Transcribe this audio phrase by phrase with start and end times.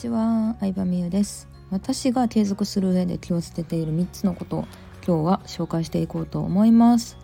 [0.00, 1.46] ちは、相葉美優です。
[1.70, 4.64] 私が継続する上で気をつけている3つのことを
[5.06, 7.16] 今日は紹介していこうと思います、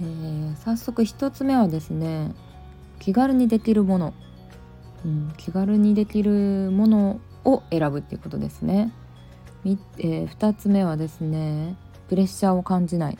[0.00, 2.34] えー、早速1つ目はですね
[2.98, 4.14] 気軽にできるもの、
[5.04, 8.92] うん、気軽にできるものを選ぶっていうことですね、
[9.64, 11.76] えー、2つ目はですね
[12.08, 13.18] プレッシャーを感じない、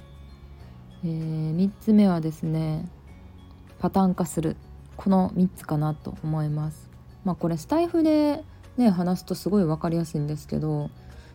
[1.04, 2.88] えー、3つ目はですね
[3.78, 4.56] パターン化する。
[4.96, 6.88] この3つかなと思います。
[7.26, 8.42] まあこれスタイフで
[8.76, 10.90] ね話すとすごい分かりやすいんですけど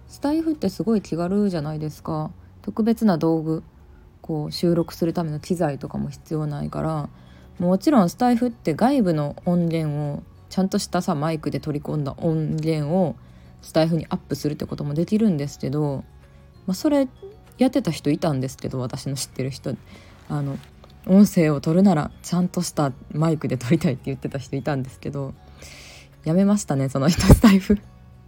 [0.08, 2.32] スタイフってすごい気軽じゃないですか。
[2.62, 3.64] 特別な道具
[4.22, 7.10] こう収録するための機材とかも必要ないから
[7.60, 13.16] もちろんスタイフって外部の音源をちゃんとしたさマイクで取り込んだ音源を
[13.62, 16.04] スタイフにアップするってこともできるんですけど、
[16.68, 17.08] まあ、それ
[17.58, 19.76] やってた人いたんですけど私の知ってる人。
[20.30, 20.58] あの
[21.08, 25.34] 音声を取るならちゃんとしたマイクで撮りたいって言ってた人いたんですけど
[26.24, 27.78] やめましたねその人スタイフ。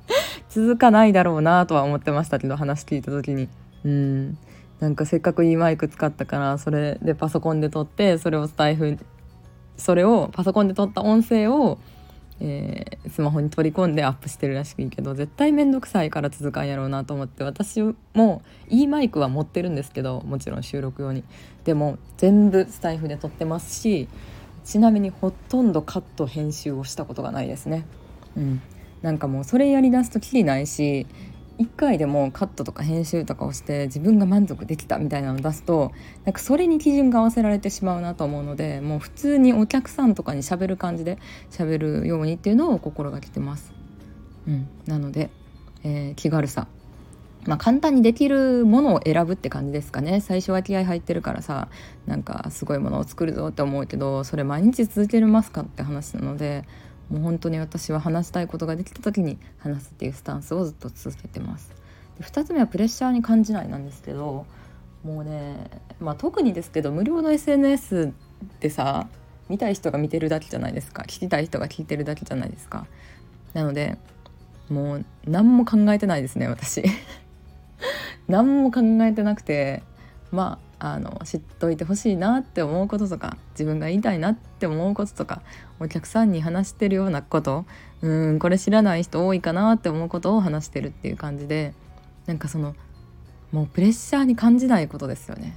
[0.49, 3.49] 続かないだろうなとは思ってましたけど話聞いた時に。
[3.85, 4.37] うん。
[4.79, 8.97] なんかせっかくいいマイク使ったからそれでパソコンで撮ってそれをスタイフ
[9.77, 11.79] それをパソコンで撮った音声を、
[12.41, 17.81] えー、スマホに取り込んでアップしてるらしくいいけど絶対面倒くさいから続かんやろうなと思って私
[18.13, 21.23] もいいマイクは持ってるんですけどもちろん収録用に。
[21.63, 24.09] でも全部スタイフで撮ってますし
[24.63, 27.85] ちなみにほとんどカット編集をしたことがないですね。
[28.35, 28.61] うん、
[29.01, 31.05] なんかもうそれやりだすときりないし
[31.59, 35.91] 1回でもカットとか編集とかをして自分が満足できたみたいなのを出すと
[36.25, 41.19] なんかそれに基準が合わせられてしまうなと思うのでもう普通にお客さんとかにしゃべる感じで
[41.51, 43.71] しゃべるようにっていうのを心がけてます。
[44.47, 45.29] うん、なので、
[45.83, 46.67] えー、気軽さ
[47.45, 50.21] まあ、簡単にできるものを選ぶって感じですかね。
[50.21, 51.67] 最初は気合入ってるからさ
[52.05, 56.65] なんかすごいものを作るぞって思うけどそれ毎日続けれますかって話なので
[57.09, 61.71] もう本当に私は話したいことができた時に話すっていうスタンスをずっと続けてます。
[62.17, 64.45] で2つ目はプレッシャーに感じないなんですけど
[65.03, 68.13] もうね、まあ、特にですけど無料の SNS
[68.61, 69.07] でさ
[69.49, 71.03] 見たい人が見てるだけじゃないですか。
[71.03, 72.87] 聞きたい人が聞いてるだけじゃないですか。
[73.53, 73.97] なので
[74.69, 76.83] もう何も考えてないですね私。
[78.27, 79.83] 何も考えてなくて
[80.31, 85.41] まああの知っといてほしいなって思うこととか自分が言いたいなって思うこととか
[85.79, 87.65] お客さんに話してるようなこと
[88.01, 91.73] うんこれ知らない人多いかなって思うことを話してるっていう感じで
[92.25, 92.75] なんかその
[93.53, 95.55] もうプレッシャーに感じないことですよね。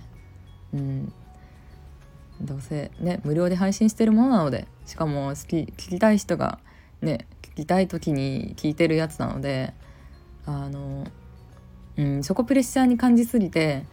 [0.75, 1.13] うん
[2.41, 6.59] どうせね無料で配信してるものなのでしかも好き聞きたい人が
[7.01, 9.73] ね聞きたい時に聞いてるやつなので
[10.45, 11.07] あの
[11.97, 13.85] うん、そこプレッシャーに感じすぎて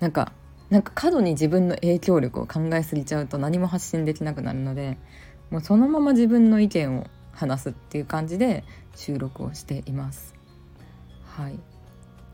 [0.00, 0.32] なんか
[0.70, 4.98] なんか過度に自分の影響力を考えすぎちゃうと何も発信できなくなるので
[5.50, 8.64] もうそのまま自分の意見を話すっていう感じで
[8.96, 10.34] 収録をしています。
[11.24, 11.58] はい、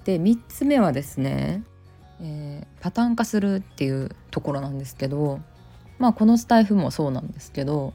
[0.04, 1.64] で3つ目はですね、
[2.20, 5.40] えー、パターン化するっていうところなんですけど
[5.98, 7.92] まあこのスタイフもそうなんですけど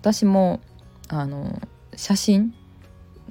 [0.00, 0.60] 私も
[1.08, 1.62] あの
[1.94, 2.54] 写真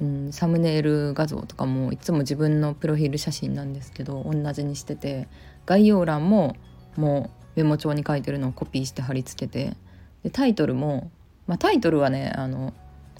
[0.01, 5.27] うん、サムネイル画像とかもいつも自分のプロフィール写真なんですけど同じにしてて
[5.67, 6.55] 概要欄も
[6.97, 9.77] もうメモ帳に書いてるのをコピーして貼り付けて
[10.23, 11.11] でタイトルも、
[11.45, 12.73] まあ、タイトルはねあの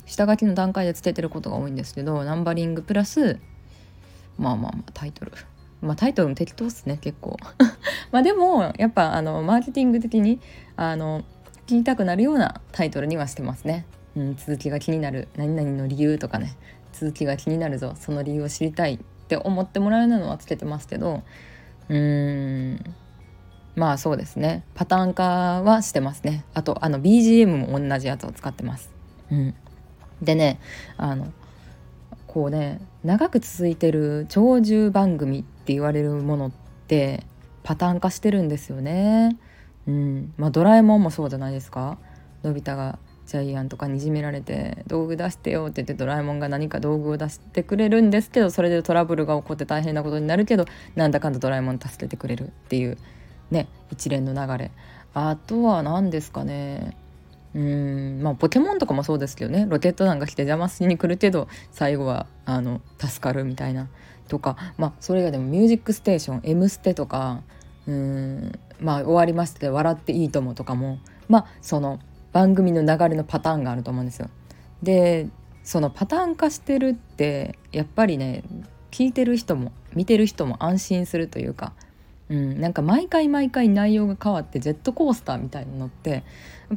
[0.08, 3.40] 下書きの段階でつけてることが多いんですけどナンバリングプラス
[4.38, 5.32] まあまあまあタイトル
[5.82, 7.38] まあタイトルも適当っすね結構
[8.12, 10.40] まあでもやっぱあのマーケティング的に
[10.76, 11.22] あの
[11.68, 13.86] 聞きたくなるようなタイトルにはしてますね。
[14.16, 15.28] うん、続きが気になる。
[15.36, 16.56] 何々の理由とかね。
[16.94, 17.94] 続きが気になるぞ。
[17.96, 21.24] その理由を知りたいって思ってもらえるのはつけてますけど。
[21.90, 22.96] うーん。
[23.76, 24.64] まあそうですね。
[24.76, 26.44] パターン化はしてますね。
[26.54, 28.90] あとあの BGM も同じやつを使ってます。
[29.32, 29.56] うん、
[30.22, 30.60] でね
[30.98, 31.32] あの
[32.28, 36.52] こうね長く続いてる長寿番組って言われるものっ
[36.88, 37.24] て
[37.64, 39.38] パターン化してるんですよね。
[39.88, 41.98] うん、まあドラえもんもそうじゃないですか。
[42.44, 50.66] のび太がジャイアンとかにじめられて道具出してよって言ってドラえもんが何か道具を出してくれるんですけどそれでトラブルが起こって大変なことになるけど
[50.96, 52.98] なんだかんだドラえもん助けてくれるっていう
[53.50, 54.72] ね一連の流れ。
[55.14, 56.96] あとは何ですかね。
[57.54, 59.66] うんまあポケモンとかもそうですけどね。
[59.70, 63.90] ロケット弾が来て邪魔しに来るけど最後はあの助かるみたいな。
[64.30, 67.42] とかまあそれがでも「ミュージックステーション」「M ステ」とか
[67.88, 71.00] うんまあ終わりまして「笑っていいとも」とかも。
[71.28, 72.00] まあその
[72.32, 74.30] 番組の流れのパターンがあると思うんですよ。
[74.84, 75.28] で
[75.64, 78.44] そのパターン化してるってやっぱりね
[78.90, 81.74] 聞いてる人も見てる人も安心するというか、
[82.30, 86.22] うん、なんか毎回毎回内容が変わってジェットコースターみたいなのってやっ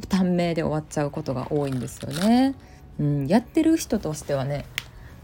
[0.01, 2.55] ぱ短命で終わっちゃうことが多いんですよね。
[2.99, 4.65] うん、やってる人としてはね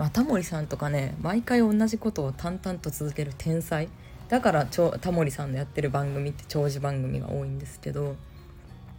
[0.01, 3.87] まあ、タモリさんとかね毎回同じことを淡々と続ける天才
[4.29, 8.15] だからタモリさんのやってる番組って長寿番組が多いんですけど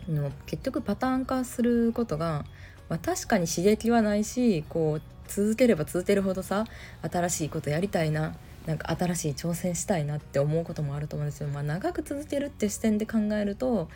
[0.09, 2.45] の結局パターン化することが、
[2.89, 6.65] まあ、確かに刺激はないしこう続ければ続けるほどさ
[7.03, 8.35] 新しいことやりたいな
[8.67, 11.49] なんか新しい挑戦したいなって思うこともあると思うんですよ。
[11.49, 13.89] まあ、長く続けるって視点で考えると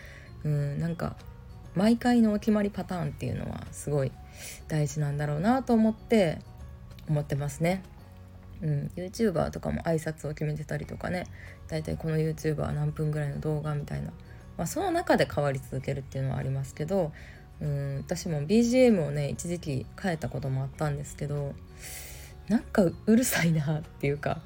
[0.45, 1.17] うんなんか
[1.75, 4.13] 毎回のお決まりパターンっていうのはすごい
[4.67, 6.39] 大事なんだろうなと思って
[7.09, 7.83] 思ってますね。
[8.63, 11.27] うん、YouTuber とかも挨拶を決めてたりとかね
[11.69, 14.13] だいたいこの YouTuber は何分ぐらいの動画みたいな、
[14.57, 17.13] まあ、その中で変わり続けるっていうのはありますけど
[17.61, 21.55] うん私も BGM をね一時期変えたこともあったんですけど
[22.49, 24.41] なんかうるさいなっていうか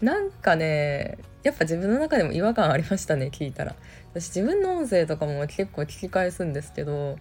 [0.00, 3.74] なんかねやっぱ自分の中でも違和感ありましたね聞いたら。
[4.14, 7.18] 私自分の音声とかも結構聞き返すんですけど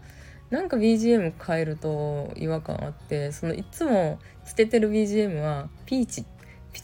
[0.50, 6.26] なんか BGM 変えると違和感あってそのいつも捨ててる BGM はピーチ。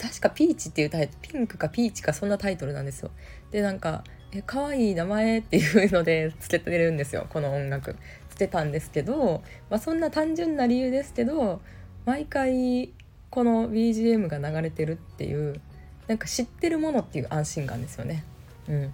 [0.01, 3.11] 確かピーチっていうタイトルピンクかピーチかそんなタイトルなんですよ。
[3.51, 4.03] でなんか
[4.35, 7.95] え可愛い名前っていうのでつけてるんですよ この音楽
[8.29, 11.61] つけたんですけど、まあ、そんな単純な理由ですけど
[12.05, 12.91] 毎回
[13.29, 15.61] この BGM が流れてるっていう
[16.07, 18.23] なんか知ってるものっていう安心感ですよね。
[18.67, 18.93] うん、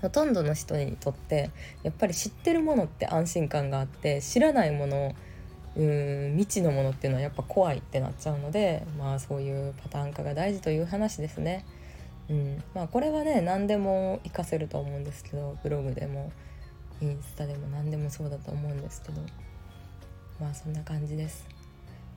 [0.00, 1.50] ほとんどの人にとって
[1.82, 5.14] やっぱり知ってるものって安心感があって知らないもの
[5.76, 11.64] うん未知のものっていうのはやっぱ怖いってなっちゃうのでまあそういうパターン化が大事という話ですね。
[12.28, 12.62] うん。
[12.74, 16.32] まあ、これはね何でも活かせると思うんですけどブログでも
[17.00, 19.20] インスタでも何でもそうだと思うんですけど
[20.40, 21.46] まあそんな感じです。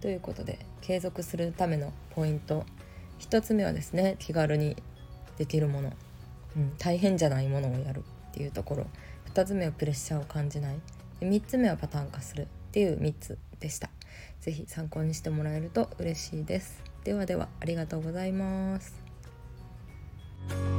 [0.01, 2.65] ということで継続するためのポイント。
[3.19, 4.75] 1つ目はですね気軽に
[5.37, 5.93] できるもの、
[6.55, 8.87] うん、大変じゃないものをやるっていうところ。
[9.33, 10.79] 2つ目はプレッシャーを感じない。
[11.21, 12.43] 3つ目はパターン化する。
[12.43, 13.89] っていう3つでした。
[14.41, 16.83] 是非参考にしてもらえると嬉しいです。
[17.05, 19.04] ではではありがとうございます。
[20.47, 20.74] thank you